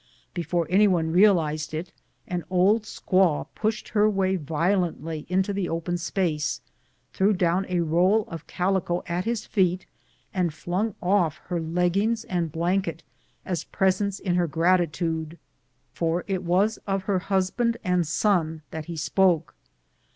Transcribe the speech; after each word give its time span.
Before 0.33 0.65
any 0.67 0.87
one 0.87 1.11
realized 1.11 1.75
it, 1.75 1.91
an 2.25 2.43
old 2.49 2.85
sqnaw 2.85 3.45
pushed 3.53 3.89
her 3.89 4.09
way 4.09 4.35
violently 4.35 5.27
into 5.29 5.53
the 5.53 5.69
open 5.69 5.99
space, 5.99 6.59
threw 7.13 7.33
down 7.33 7.67
a 7.69 7.81
roll 7.81 8.23
of 8.27 8.47
calico 8.47 9.03
at 9.07 9.25
his 9.25 9.45
feet, 9.45 9.85
and 10.33 10.51
flung 10.55 10.95
off 11.03 11.37
her 11.49 11.59
leggings 11.61 12.23
and 12.23 12.51
blanket 12.51 13.03
as 13.45 13.65
presents 13.65 14.19
in 14.19 14.33
her 14.33 14.47
gratitude, 14.47 15.37
for 15.93 16.23
it 16.27 16.41
was 16.41 16.77
of 16.87 17.03
her 17.03 17.19
husband 17.19 17.77
and 17.83 18.07
son 18.07 18.63
that 18.71 18.85
he 18.85 18.97
spoke. 18.97 19.53